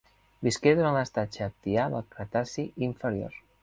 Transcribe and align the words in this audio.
Visqué 0.47 0.73
durant 0.79 0.95
l'estatge 0.97 1.45
Aptià 1.51 1.87
del 1.97 2.09
Cretaci 2.17 2.69
inferior. 2.93 3.43